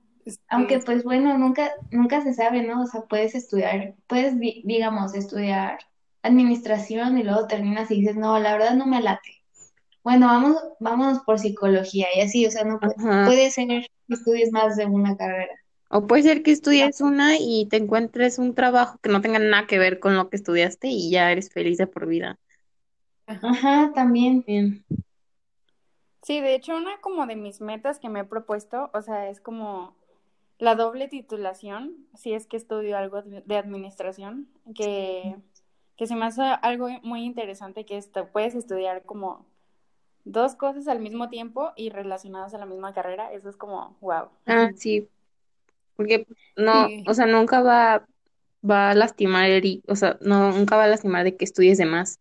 Aunque 0.49 0.79
pues 0.79 1.03
bueno, 1.03 1.37
nunca, 1.37 1.71
nunca 1.91 2.21
se 2.21 2.33
sabe, 2.33 2.63
¿no? 2.63 2.81
O 2.83 2.85
sea, 2.87 3.01
puedes 3.03 3.35
estudiar, 3.35 3.95
puedes, 4.07 4.39
di- 4.39 4.61
digamos, 4.65 5.13
estudiar 5.15 5.79
administración 6.23 7.17
y 7.17 7.23
luego 7.23 7.47
terminas 7.47 7.91
y 7.91 8.01
dices, 8.01 8.15
no, 8.15 8.39
la 8.39 8.53
verdad 8.53 8.75
no 8.75 8.85
me 8.87 9.01
late. 9.01 9.34
Bueno, 10.05 10.27
vamos, 10.27 10.57
vámonos 10.79 11.19
por 11.25 11.37
psicología 11.39 12.07
y 12.15 12.21
así, 12.21 12.45
o 12.45 12.51
sea, 12.51 12.63
no 12.63 12.79
pu- 12.79 12.95
Ajá. 12.97 13.25
puede 13.25 13.51
ser 13.51 13.67
que 13.67 13.87
estudies 14.07 14.51
más 14.53 14.77
de 14.77 14.85
una 14.85 15.17
carrera. 15.17 15.53
O 15.89 16.07
puede 16.07 16.23
ser 16.23 16.43
que 16.43 16.51
estudies 16.51 17.01
una 17.01 17.37
y 17.39 17.67
te 17.69 17.77
encuentres 17.77 18.39
un 18.39 18.55
trabajo 18.55 18.99
que 19.01 19.09
no 19.09 19.21
tenga 19.21 19.39
nada 19.39 19.67
que 19.67 19.79
ver 19.79 19.99
con 19.99 20.15
lo 20.15 20.29
que 20.29 20.37
estudiaste 20.37 20.87
y 20.89 21.11
ya 21.11 21.31
eres 21.31 21.49
feliz 21.51 21.77
de 21.77 21.87
por 21.87 22.05
vida. 22.07 22.39
Ajá, 23.27 23.91
también. 23.93 24.43
Bien. 24.47 24.83
Sí, 26.21 26.41
de 26.41 26.55
hecho, 26.55 26.75
una 26.75 26.99
como 27.01 27.27
de 27.27 27.35
mis 27.35 27.61
metas 27.61 27.99
que 27.99 28.09
me 28.09 28.21
he 28.21 28.23
propuesto, 28.25 28.89
o 28.93 29.01
sea, 29.01 29.29
es 29.29 29.39
como 29.41 29.95
la 30.59 30.75
doble 30.75 31.07
titulación, 31.07 32.07
si 32.15 32.33
es 32.33 32.47
que 32.47 32.57
estudio 32.57 32.97
algo 32.97 33.21
de 33.23 33.41
de 33.41 33.57
administración, 33.57 34.49
que, 34.75 35.37
que 35.97 36.07
se 36.07 36.15
me 36.15 36.25
hace 36.25 36.43
algo 36.43 36.89
muy 37.03 37.23
interesante, 37.25 37.85
que 37.85 37.97
esto, 37.97 38.29
puedes 38.31 38.55
estudiar 38.55 39.03
como 39.05 39.45
dos 40.25 40.55
cosas 40.55 40.87
al 40.87 40.99
mismo 40.99 41.29
tiempo 41.29 41.71
y 41.75 41.89
relacionadas 41.89 42.53
a 42.53 42.57
la 42.57 42.65
misma 42.65 42.93
carrera, 42.93 43.31
eso 43.31 43.49
es 43.49 43.55
como, 43.55 43.95
wow. 44.01 44.29
Ah, 44.45 44.71
sí, 44.75 45.07
porque 45.95 46.27
no, 46.57 46.87
Sí. 46.87 47.03
o 47.07 47.13
sea, 47.13 47.25
nunca 47.25 47.61
va, 47.61 48.05
va 48.69 48.91
a 48.91 48.95
lastimar 48.95 49.49
el, 49.49 49.83
o 49.87 49.95
sea, 49.95 50.17
no, 50.21 50.51
nunca 50.51 50.75
va 50.77 50.85
a 50.85 50.87
lastimar 50.87 51.23
de 51.23 51.35
que 51.37 51.45
estudies 51.45 51.77
de 51.77 51.85
más. 51.85 52.19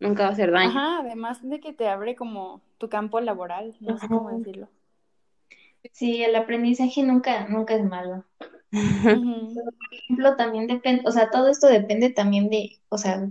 Nunca 0.00 0.24
va 0.24 0.28
a 0.30 0.32
hacer 0.32 0.50
daño. 0.52 0.70
Ajá, 0.70 0.98
además 1.00 1.48
de 1.48 1.60
que 1.60 1.72
te 1.72 1.88
abre 1.88 2.14
como 2.14 2.60
tu 2.78 2.88
campo 2.88 3.20
laboral, 3.20 3.74
no 3.80 3.98
sé 3.98 4.06
cómo 4.08 4.30
decirlo. 4.30 4.68
Sí, 5.92 6.22
el 6.22 6.36
aprendizaje 6.36 7.02
nunca, 7.02 7.48
nunca 7.48 7.74
es 7.74 7.84
malo. 7.84 8.24
Ujú. 8.72 9.54
Por 9.54 9.74
ejemplo, 9.90 10.36
también 10.36 10.66
depende, 10.66 11.02
o 11.06 11.10
sea, 11.12 11.30
todo 11.30 11.48
esto 11.48 11.66
depende 11.66 12.10
también 12.10 12.50
de, 12.50 12.78
o 12.88 12.98
sea, 12.98 13.28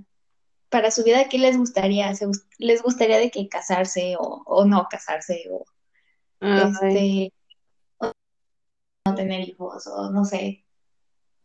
para 0.69 0.91
su 0.91 1.03
vida, 1.03 1.29
¿qué 1.29 1.37
les 1.37 1.57
gustaría? 1.57 2.13
¿Se 2.15 2.25
gus- 2.27 2.45
¿Les 2.57 2.81
gustaría 2.83 3.17
de 3.17 3.31
que 3.31 3.47
casarse 3.47 4.15
o, 4.19 4.43
o 4.45 4.65
no 4.65 4.87
casarse 4.89 5.43
o 5.49 5.65
este, 6.41 7.33
no 9.05 9.15
tener 9.15 9.47
hijos 9.47 9.87
o 9.87 10.11
no 10.11 10.25
sé, 10.25 10.65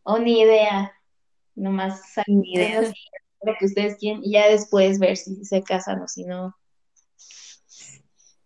o 0.03 0.19
ni 0.19 0.41
idea, 0.41 0.91
nomás 1.55 2.01
ni 2.27 2.53
idea. 2.53 2.81
lo 3.41 3.55
que 3.57 3.65
ustedes 3.65 3.97
quieren 3.97 4.21
y 4.23 4.33
ya 4.33 4.47
después 4.49 4.99
ver 4.99 5.17
si 5.17 5.43
se 5.45 5.63
casan 5.63 6.01
o 6.01 6.07
si 6.07 6.25
no. 6.25 6.55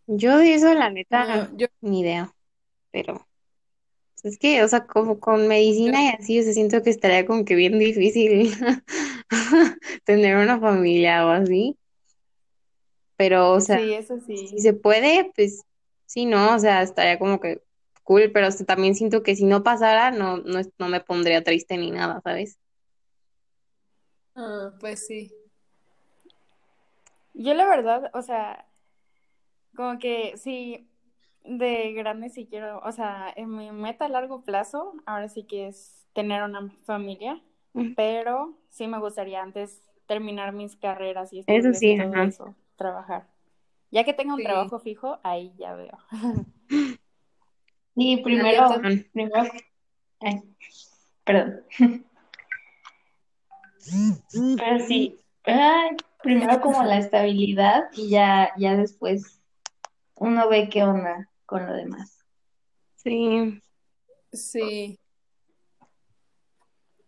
Yo 0.07 0.37
de 0.37 0.53
eso, 0.53 0.73
la 0.73 0.89
neta, 0.89 1.25
No, 1.47 1.57
yo, 1.57 1.67
ni 1.81 1.99
idea. 2.01 2.33
Pero 2.91 3.27
es 4.27 4.39
que, 4.39 4.63
o 4.63 4.67
sea, 4.67 4.85
como 4.87 5.19
con 5.19 5.47
medicina 5.47 6.03
y 6.05 6.07
así, 6.09 6.39
o 6.39 6.43
sea, 6.43 6.53
siento 6.53 6.83
que 6.83 6.89
estaría 6.91 7.25
como 7.25 7.45
que 7.45 7.55
bien 7.55 7.79
difícil 7.79 8.51
tener 10.05 10.37
una 10.37 10.59
familia 10.59 11.25
o 11.27 11.29
así. 11.31 11.77
Pero, 13.17 13.51
o 13.53 13.59
sea, 13.61 13.79
Sí, 13.79 13.93
eso 13.93 14.19
si 14.35 14.47
sí. 14.49 14.59
se 14.59 14.73
puede, 14.73 15.31
pues 15.35 15.65
sí, 16.05 16.25
no, 16.25 16.55
o 16.55 16.59
sea, 16.59 16.81
estaría 16.83 17.19
como 17.19 17.39
que 17.39 17.61
cool, 18.03 18.31
pero 18.33 18.47
o 18.47 18.51
sea, 18.51 18.65
también 18.65 18.95
siento 18.95 19.23
que 19.23 19.35
si 19.35 19.45
no 19.45 19.63
pasara, 19.63 20.11
no, 20.11 20.37
no, 20.37 20.61
no 20.79 20.87
me 20.89 21.01
pondría 21.01 21.43
triste 21.43 21.77
ni 21.77 21.91
nada, 21.91 22.21
¿sabes? 22.23 22.59
ah, 24.35 24.71
pues 24.79 25.05
sí. 25.07 25.31
Yo 27.33 27.53
la 27.53 27.65
verdad, 27.67 28.11
o 28.13 28.21
sea, 28.21 28.65
como 29.75 29.99
que 29.99 30.35
sí, 30.37 30.87
de 31.47 31.93
grande 31.93 32.29
sí 32.29 32.47
quiero, 32.49 32.79
o 32.83 32.91
sea, 32.91 33.31
en 33.35 33.55
mi 33.55 33.71
meta 33.71 34.05
a 34.05 34.09
largo 34.09 34.43
plazo, 34.43 34.93
ahora 35.05 35.29
sí 35.29 35.43
que 35.43 35.67
es 35.67 36.05
tener 36.13 36.43
una 36.43 36.69
familia, 36.85 37.41
pero 37.95 38.57
sí 38.69 38.87
me 38.87 38.99
gustaría 38.99 39.41
antes 39.41 39.81
terminar 40.07 40.51
mis 40.53 40.75
carreras 40.75 41.31
y 41.33 41.43
Eso 41.47 41.73
sí, 41.73 41.97
todo 41.97 42.11
ajá. 42.13 42.23
eso, 42.25 42.55
trabajar. 42.75 43.27
Ya 43.91 44.03
que 44.03 44.13
tenga 44.13 44.33
un 44.33 44.39
Sí. 44.39 44.45
trabajo 44.45 44.79
fijo, 44.79 45.19
ahí 45.23 45.53
ya 45.57 45.73
veo. 45.75 45.97
Y 47.99 48.17
yo 48.17 48.23
primero, 48.23 48.67
primero, 49.11 49.49
ay, 50.19 50.43
perdón, 51.23 51.63
pero 54.57 54.79
sí, 54.85 55.19
ay, 55.45 55.97
primero 56.21 56.61
como 56.61 56.83
la 56.83 56.99
estabilidad 56.99 57.85
y 57.93 58.09
ya, 58.09 58.51
ya 58.57 58.75
después 58.75 59.41
uno 60.15 60.47
ve 60.47 60.69
qué 60.69 60.83
onda 60.83 61.27
con 61.47 61.67
lo 61.67 61.73
demás. 61.73 62.25
Sí, 62.95 63.61
Sí. 64.31 64.99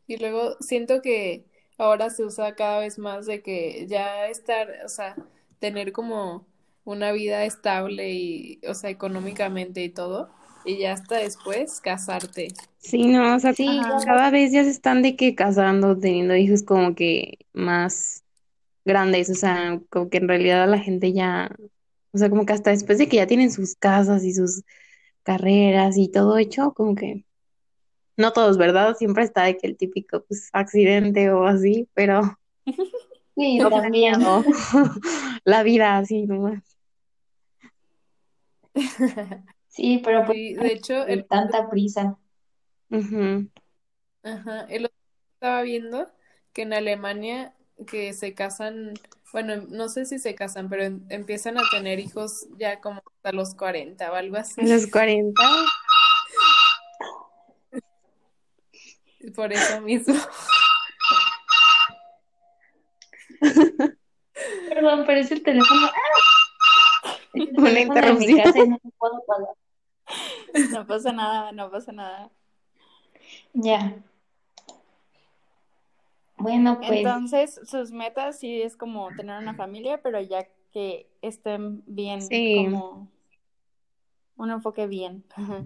Y 0.08 0.18
luego 0.18 0.58
siento 0.62 1.02
que 1.02 1.46
ahora 1.78 2.10
se 2.10 2.26
usa 2.26 2.56
cada 2.56 2.80
vez 2.80 2.98
más 3.00 3.26
de 3.26 3.42
que 3.42 3.86
ya 3.88 4.28
estar, 4.28 4.70
o 4.86 4.90
sea, 4.90 5.16
tener 5.60 5.92
como 5.92 6.46
una 6.86 7.12
vida 7.12 7.46
estable 7.46 8.12
y, 8.12 8.60
o 8.68 8.74
sea, 8.74 8.90
económicamente 8.90 9.84
y 9.84 9.90
todo, 9.90 10.30
y 10.66 10.80
ya 10.80 10.94
hasta 10.94 11.18
después 11.18 11.80
casarte. 11.82 12.48
sí, 12.78 13.08
no, 13.08 13.36
o 13.36 13.40
sea, 13.40 13.54
Sí, 13.54 13.82
Ajá. 13.82 14.06
cada 14.06 14.32
vez 14.32 14.52
ya 14.52 14.64
se 14.64 14.70
están 14.72 15.02
de 15.02 15.16
que 15.16 15.36
casando, 15.36 15.98
teniendo 15.98 16.36
hijos 16.36 16.64
como 16.64 16.96
que 16.96 17.40
más 17.54 18.24
grandes, 18.86 19.30
o 19.30 19.36
sea, 19.36 19.82
como 19.90 20.10
que 20.10 20.18
en 20.20 20.28
realidad 20.28 20.70
la 20.70 20.80
gente 20.80 21.14
ya, 21.14 21.56
o 22.12 22.18
sea, 22.18 22.30
como 22.30 22.46
que 22.46 22.54
hasta 22.54 22.72
después 22.72 22.98
de 22.98 23.08
que 23.08 23.18
ya 23.18 23.28
tienen 23.28 23.52
sus 23.52 23.76
casas 23.76 24.24
y 24.24 24.34
sus 24.34 24.64
carreras 25.24 25.98
y 25.98 26.10
todo 26.10 26.38
hecho, 26.38 26.74
como 26.74 26.96
que 26.96 27.26
no 28.18 28.34
todos, 28.34 28.58
¿verdad? 28.58 28.96
Siempre 28.96 29.24
está 29.24 29.44
de 29.44 29.58
que 29.58 29.68
el 29.68 29.78
típico 29.78 30.24
pues 30.26 30.50
accidente 30.54 31.32
o 31.32 31.46
así, 31.46 31.88
pero 31.94 32.38
Sí, 33.36 33.58
también. 33.58 34.20
No, 34.20 34.44
la 35.46 35.64
vida 35.64 35.98
así 35.98 36.26
nomás. 36.26 36.64
Sí, 39.72 40.02
pero 40.04 40.26
pues 40.26 40.36
Sí, 40.36 40.56
de 40.56 40.74
hecho, 40.74 41.06
el, 41.06 41.26
tanta 41.26 41.70
prisa. 41.70 42.18
Ajá, 44.24 44.66
el 44.68 44.86
otro 44.86 44.98
estaba 45.36 45.62
viendo 45.62 46.12
que 46.52 46.64
en 46.64 46.74
Alemania 46.74 47.54
que 47.88 48.12
se 48.14 48.34
casan, 48.34 48.94
bueno, 49.32 49.56
no 49.70 49.88
sé 49.90 50.06
si 50.06 50.20
se 50.20 50.36
casan, 50.36 50.70
pero 50.70 50.84
em- 50.84 51.06
empiezan 51.10 51.58
a 51.58 51.62
tener 51.72 52.00
hijos 52.00 52.48
ya 52.58 52.80
como 52.82 53.02
hasta 53.06 53.32
los 53.32 53.56
40 53.56 54.12
o 54.12 54.16
algo 54.16 54.38
A 54.38 54.42
así. 54.42 54.62
los 54.62 54.88
40. 54.88 55.42
Por 59.36 59.52
eso 59.54 59.82
mismo. 59.82 60.16
Perdón, 64.70 65.04
pero 65.06 65.20
es 65.20 65.32
el 65.32 65.44
teléfono. 65.44 65.88
¡Ah! 65.88 67.12
Es 67.34 67.50
el 67.50 67.50
Una 67.58 67.70
teléfono 67.70 68.14
mi 68.16 68.26
interrupción. 68.26 68.80
puedo. 68.98 69.24
No 70.72 70.88
pasa 70.88 71.12
nada, 71.12 71.52
no 71.52 71.70
pasa 71.70 71.92
nada. 71.92 72.30
Ya. 73.54 73.98
Bueno, 76.40 76.80
pues 76.80 76.92
Entonces, 77.00 77.60
sus 77.66 77.92
metas 77.92 78.40
sí 78.40 78.62
es 78.62 78.76
como 78.78 79.10
tener 79.16 79.38
una 79.40 79.54
familia, 79.56 80.02
pero 80.02 80.22
ya 80.22 80.48
que 80.72 81.10
estén 81.22 81.84
bien, 81.88 82.22
Sí. 82.22 82.56
como 82.72 83.12
un 84.38 84.52
enfoque 84.52 84.88
bien. 84.88 85.24
Ajá. 85.36 85.66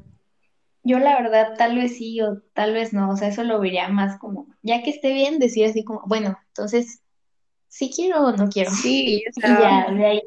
yo 0.84 1.00
la 1.00 1.16
verdad 1.22 1.56
tal 1.58 1.76
vez 1.78 1.98
sí 1.98 2.22
o 2.22 2.42
tal 2.54 2.74
vez 2.74 2.94
no. 2.94 3.10
O 3.12 3.16
sea, 3.18 3.30
eso 3.30 3.44
lo 3.44 3.60
vería 3.60 3.88
más 3.90 4.18
como, 4.20 4.48
ya 4.64 4.84
que 4.84 4.90
esté 4.92 5.14
bien, 5.14 5.40
decir 5.40 5.66
así 5.66 5.84
como, 5.84 6.02
bueno, 6.08 6.38
entonces, 6.50 7.02
si 7.70 7.92
quiero 7.92 8.26
o 8.28 8.32
no 8.34 8.50
quiero. 8.50 8.72
Sí, 8.72 9.24
o 9.28 9.32
Y 9.42 9.42
sea, 9.42 9.86
ya, 9.88 9.94
de 9.94 10.06
ahí. 10.06 10.22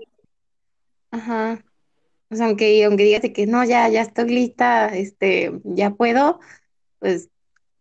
ajá. 1.11 1.65
O 2.31 2.37
sea, 2.37 2.47
aunque, 2.47 2.85
aunque 2.85 3.05
digas 3.05 3.23
que 3.35 3.47
no, 3.47 3.65
ya, 3.65 3.89
ya 3.89 4.03
estoy 4.03 4.29
lista, 4.31 4.89
este, 4.97 5.53
ya 5.65 5.91
puedo, 5.93 6.41
pues, 7.01 7.31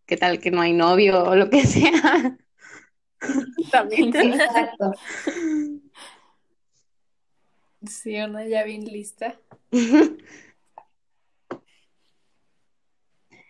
¿qué 0.08 0.18
tal 0.18 0.40
que 0.40 0.52
no 0.52 0.62
hay 0.62 0.74
novio 0.74 1.24
o 1.26 1.36
lo 1.36 1.50
que 1.50 1.62
sea? 1.66 2.38
También. 3.72 4.16
Exacto. 4.16 4.92
Sí, 7.88 8.16
una 8.18 8.46
ya 8.46 8.64
bien 8.64 8.86
lista. 8.86 9.40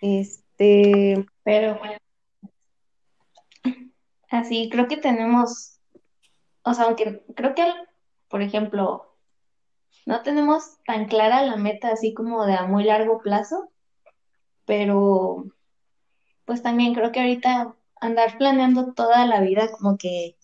Este, 0.01 1.25
Pero 1.43 1.79
bueno, 1.79 1.97
así 4.29 4.69
creo 4.69 4.87
que 4.87 4.97
tenemos, 4.97 5.79
o 6.63 6.73
sea, 6.75 6.85
aunque 6.85 7.23
creo 7.35 7.55
que, 7.55 7.65
por 8.27 8.43
ejemplo, 8.43 9.15
no 10.05 10.21
tenemos 10.21 10.77
tan 10.85 11.07
clara 11.07 11.41
la 11.41 11.55
meta 11.55 11.89
así 11.89 12.13
como 12.13 12.45
de 12.45 12.53
a 12.53 12.67
muy 12.67 12.83
largo 12.83 13.19
plazo, 13.19 13.71
pero 14.65 15.45
pues 16.45 16.61
también 16.61 16.93
creo 16.93 17.11
que 17.11 17.21
ahorita 17.21 17.75
andar 18.01 18.37
planeando 18.37 18.93
toda 18.93 19.25
la 19.25 19.41
vida 19.41 19.71
como 19.71 19.97
que 19.97 20.35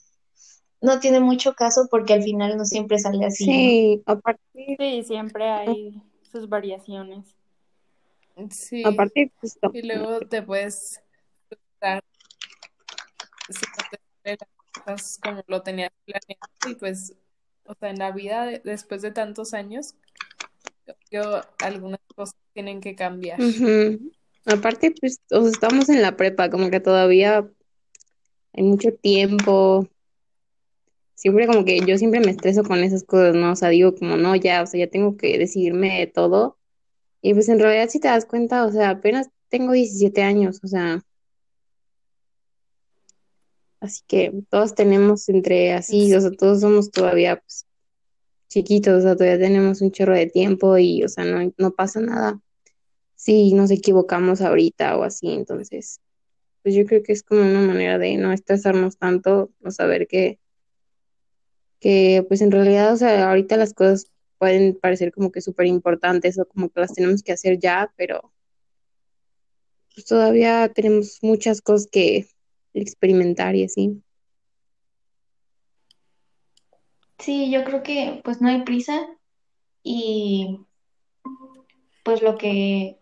no 0.81 0.99
tiene 0.99 1.19
mucho 1.19 1.53
caso 1.53 1.87
porque 1.91 2.13
al 2.13 2.23
final 2.23 2.57
no 2.57 2.65
siempre 2.65 2.97
sale 2.99 3.25
así, 3.25 3.45
¿no? 3.45 3.53
sí, 3.53 4.03
aparte, 4.05 4.41
Sí, 4.79 5.03
siempre 5.03 5.49
hay 5.49 6.01
sus 6.31 6.49
variaciones. 6.49 7.35
Sí. 8.49 8.83
aparte, 8.83 9.31
pues, 9.39 9.59
no. 9.61 9.71
Y 9.73 9.83
luego 9.83 10.21
te 10.21 10.41
puedes 10.41 11.01
frustrar 11.47 12.03
si 13.49 13.65
no 13.65 13.99
te 14.23 14.37
cosas 14.73 15.19
como 15.21 15.43
lo 15.47 15.61
tenías 15.61 15.91
planeado. 16.05 16.49
Y 16.67 16.75
pues, 16.75 17.13
o 17.65 17.75
sea, 17.75 17.89
en 17.89 17.99
la 17.99 18.11
vida, 18.11 18.45
de- 18.45 18.61
después 18.63 19.01
de 19.01 19.11
tantos 19.11 19.53
años, 19.53 19.95
yo, 21.11 21.41
algunas 21.59 21.99
cosas 22.15 22.35
tienen 22.53 22.81
que 22.81 22.95
cambiar. 22.95 23.39
Ujú. 23.41 24.11
Aparte, 24.45 24.93
pues, 24.99 25.19
o 25.31 25.41
sea, 25.41 25.51
estamos 25.51 25.89
en 25.89 26.01
la 26.01 26.17
prepa, 26.17 26.49
como 26.49 26.69
que 26.69 26.79
todavía 26.79 27.47
hay 28.53 28.63
mucho 28.63 28.93
tiempo. 28.93 29.87
Siempre 31.15 31.45
como 31.45 31.63
que 31.63 31.79
yo 31.81 31.97
siempre 31.97 32.19
me 32.19 32.31
estreso 32.31 32.63
con 32.63 32.79
esas 32.83 33.03
cosas, 33.03 33.35
¿no? 33.35 33.51
O 33.51 33.55
sea, 33.55 33.69
digo 33.69 33.95
como, 33.95 34.17
no, 34.17 34.35
ya, 34.35 34.63
o 34.63 34.67
sea, 34.67 34.79
ya 34.79 34.89
tengo 34.89 35.17
que 35.17 35.37
decidirme 35.37 35.99
de 35.99 36.07
todo. 36.07 36.57
Y 37.21 37.33
pues 37.33 37.49
en 37.49 37.59
realidad 37.59 37.89
si 37.89 37.99
te 37.99 38.07
das 38.07 38.25
cuenta, 38.25 38.65
o 38.65 38.71
sea, 38.71 38.89
apenas 38.91 39.29
tengo 39.49 39.73
17 39.73 40.23
años, 40.23 40.59
o 40.63 40.67
sea, 40.67 41.03
así 43.79 44.01
que 44.07 44.33
todos 44.49 44.73
tenemos 44.75 45.29
entre 45.29 45.73
así, 45.73 46.13
o 46.15 46.21
sea, 46.21 46.31
todos 46.31 46.61
somos 46.61 46.89
todavía 46.89 47.37
pues 47.37 47.65
chiquitos, 48.47 48.99
o 48.99 49.01
sea, 49.01 49.15
todavía 49.15 49.39
tenemos 49.39 49.81
un 49.81 49.91
chorro 49.91 50.15
de 50.15 50.27
tiempo 50.27 50.77
y, 50.77 51.03
o 51.03 51.09
sea, 51.09 51.25
no, 51.25 51.53
no 51.57 51.71
pasa 51.71 51.99
nada 51.99 52.41
si 53.21 53.53
nos 53.53 53.69
equivocamos 53.69 54.41
ahorita 54.41 54.97
o 54.97 55.03
así, 55.03 55.31
entonces, 55.31 56.01
pues 56.63 56.73
yo 56.73 56.87
creo 56.87 57.03
que 57.03 57.11
es 57.11 57.21
como 57.21 57.41
una 57.41 57.61
manera 57.61 57.99
de 57.99 58.17
no 58.17 58.33
estresarnos 58.33 58.97
tanto, 58.97 59.51
o 59.63 59.69
saber 59.69 60.07
que, 60.07 60.39
que 61.79 62.25
pues 62.27 62.41
en 62.41 62.49
realidad, 62.49 62.91
o 62.91 62.97
sea, 62.97 63.29
ahorita 63.29 63.57
las 63.57 63.75
cosas 63.75 64.07
pueden 64.39 64.75
parecer 64.75 65.11
como 65.11 65.31
que 65.31 65.41
súper 65.41 65.67
importantes 65.67 66.39
o 66.39 66.47
como 66.47 66.69
que 66.69 66.79
las 66.79 66.95
tenemos 66.95 67.21
que 67.21 67.31
hacer 67.31 67.59
ya, 67.59 67.93
pero 67.95 68.33
pues 69.93 70.07
todavía 70.07 70.71
tenemos 70.73 71.19
muchas 71.21 71.61
cosas 71.61 71.87
que 71.91 72.25
experimentar 72.73 73.55
y 73.55 73.65
así. 73.65 74.01
Sí, 77.19 77.51
yo 77.51 77.63
creo 77.65 77.83
que 77.83 78.19
pues 78.23 78.41
no 78.41 78.49
hay 78.49 78.63
prisa 78.63 78.99
y 79.83 80.65
pues 82.03 82.23
lo 82.23 82.35
que, 82.39 83.00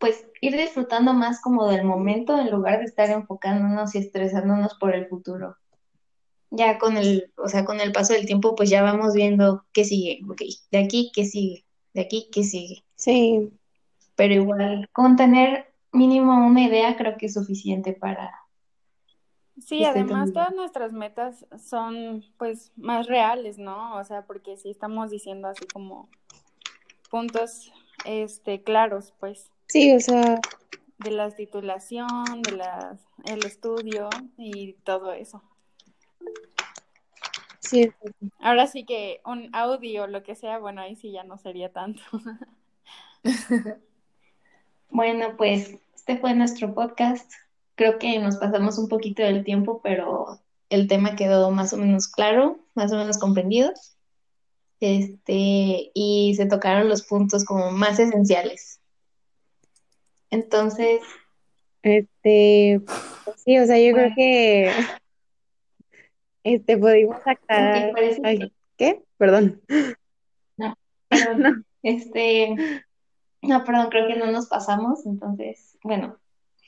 pues 0.00 0.26
ir 0.40 0.56
disfrutando 0.56 1.12
más 1.12 1.40
como 1.40 1.68
del 1.68 1.84
momento 1.84 2.38
en 2.38 2.50
lugar 2.50 2.78
de 2.78 2.86
estar 2.86 3.10
enfocándonos 3.10 3.94
y 3.94 3.98
estresándonos 3.98 4.74
por 4.74 4.94
el 4.94 5.06
futuro. 5.06 5.56
Ya 6.50 6.78
con 6.78 6.96
el, 6.96 7.32
o 7.36 7.46
sea, 7.46 7.64
con 7.64 7.80
el 7.80 7.92
paso 7.92 8.14
del 8.14 8.26
tiempo 8.26 8.56
pues 8.56 8.70
ya 8.70 8.82
vamos 8.82 9.14
viendo 9.14 9.64
qué 9.72 9.84
sigue, 9.84 10.20
ok, 10.28 10.42
de 10.72 10.78
aquí 10.78 11.12
qué 11.14 11.24
sigue, 11.24 11.64
de 11.92 12.00
aquí 12.00 12.28
qué 12.32 12.42
sigue. 12.42 12.82
Sí, 12.96 13.50
Pero 14.16 14.34
igual, 14.34 14.88
con 14.92 15.16
tener 15.16 15.72
mínimo 15.92 16.46
una 16.46 16.64
idea 16.64 16.96
creo 16.96 17.16
que 17.16 17.26
es 17.26 17.34
suficiente 17.34 17.92
para 17.92 18.32
Sí, 19.60 19.84
además 19.84 20.32
todas 20.32 20.54
nuestras 20.54 20.92
metas 20.92 21.46
son 21.62 22.24
pues 22.38 22.72
más 22.76 23.06
reales, 23.06 23.58
¿no? 23.58 23.96
O 23.96 24.04
sea, 24.04 24.22
porque 24.22 24.56
sí 24.56 24.70
estamos 24.70 25.10
diciendo 25.10 25.48
así 25.48 25.66
como 25.66 26.08
puntos 27.10 27.70
este 28.06 28.62
claros, 28.62 29.12
pues, 29.20 29.50
sí, 29.70 29.92
o 29.94 30.00
sea, 30.00 30.40
de 30.98 31.10
la 31.10 31.30
titulación, 31.30 32.42
de 32.42 32.52
las 32.52 33.00
el 33.24 33.44
estudio 33.44 34.08
y 34.36 34.74
todo 34.84 35.12
eso. 35.12 35.42
sí, 37.60 37.90
Ahora 38.38 38.66
sí 38.66 38.84
que 38.84 39.20
un 39.24 39.48
audio 39.54 40.04
o 40.04 40.06
lo 40.06 40.22
que 40.22 40.34
sea, 40.34 40.58
bueno, 40.58 40.80
ahí 40.80 40.96
sí 40.96 41.12
ya 41.12 41.24
no 41.24 41.38
sería 41.38 41.72
tanto. 41.72 42.02
Bueno, 44.92 45.36
pues 45.36 45.76
este 45.94 46.18
fue 46.18 46.34
nuestro 46.34 46.74
podcast. 46.74 47.30
Creo 47.76 47.98
que 47.98 48.18
nos 48.18 48.38
pasamos 48.38 48.76
un 48.76 48.88
poquito 48.88 49.22
del 49.22 49.44
tiempo, 49.44 49.80
pero 49.82 50.40
el 50.68 50.88
tema 50.88 51.14
quedó 51.14 51.50
más 51.52 51.72
o 51.72 51.76
menos 51.76 52.08
claro, 52.08 52.58
más 52.74 52.92
o 52.92 52.96
menos 52.96 53.18
comprendido. 53.18 53.72
Este, 54.80 55.92
y 55.94 56.34
se 56.36 56.46
tocaron 56.46 56.88
los 56.88 57.02
puntos 57.02 57.44
como 57.44 57.70
más 57.70 58.00
esenciales. 58.00 58.79
Entonces, 60.30 61.00
este, 61.82 62.80
pues 63.24 63.40
sí, 63.44 63.58
o 63.58 63.66
sea, 63.66 63.78
yo 63.78 63.92
creo 63.94 64.10
que 64.14 64.70
este 66.44 66.76
pudimos 66.78 67.20
aclarar, 67.24 67.92
ay, 68.22 68.38
que 68.38 68.52
¿qué? 68.76 69.02
Perdón. 69.16 69.60
no, 70.56 70.74
perdón. 71.08 71.42
No, 71.42 71.64
Este, 71.82 72.54
no, 73.42 73.64
perdón, 73.64 73.88
creo 73.90 74.06
que 74.06 74.16
no 74.16 74.30
nos 74.30 74.46
pasamos. 74.46 75.06
Entonces, 75.06 75.76
bueno, 75.82 76.18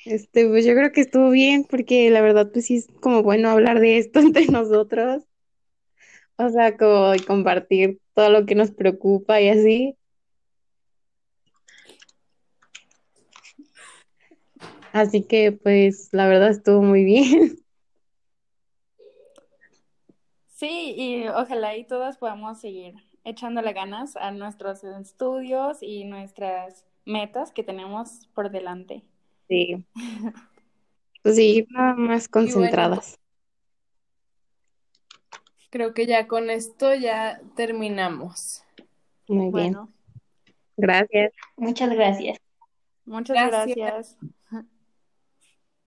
este, 0.04 0.48
pues 0.48 0.64
yo 0.64 0.74
creo 0.74 0.90
que 0.92 1.00
estuvo 1.00 1.30
bien 1.30 1.64
porque 1.64 2.10
la 2.10 2.20
verdad 2.20 2.50
pues 2.52 2.66
sí 2.66 2.76
es 2.76 2.88
como 3.00 3.22
bueno 3.22 3.50
hablar 3.50 3.80
de 3.80 3.98
esto 3.98 4.18
entre 4.20 4.46
nosotros, 4.46 5.24
o 6.36 6.48
sea, 6.48 6.76
como 6.76 7.12
compartir 7.26 7.98
todo 8.14 8.30
lo 8.30 8.46
que 8.46 8.54
nos 8.54 8.70
preocupa 8.70 9.40
y 9.40 9.48
así. 9.48 9.96
Así 14.92 15.24
que 15.24 15.52
pues 15.52 16.10
la 16.12 16.26
verdad 16.28 16.50
estuvo 16.50 16.82
muy 16.82 17.04
bien. 17.04 17.58
Sí, 20.46 20.94
y 20.96 21.26
ojalá 21.26 21.76
y 21.76 21.84
todas 21.84 22.18
podamos 22.18 22.60
seguir 22.60 22.94
echándole 23.24 23.72
ganas 23.72 24.14
a 24.14 24.30
nuestros 24.30 24.84
estudios 24.84 25.82
y 25.82 26.04
nuestras 26.04 26.86
metas 27.04 27.50
que 27.50 27.64
tenemos 27.64 28.28
por 28.32 28.48
delante. 28.50 29.02
Sí, 29.48 29.84
pues 31.22 31.34
sí, 31.34 31.66
nada 31.70 31.94
más 31.94 32.28
bueno, 32.30 32.52
concentradas. 32.52 33.18
creo 35.70 35.94
que 35.94 36.06
ya 36.06 36.28
con 36.28 36.50
esto 36.50 36.94
ya 36.94 37.40
terminamos. 37.56 38.62
Muy 39.26 39.50
bien. 39.50 39.76
Gracias. 40.76 41.32
Muchas 41.56 41.90
gracias. 41.90 42.38
muchas 43.04 43.36
Gracias. 43.36 43.76
gracias. 43.76 44.18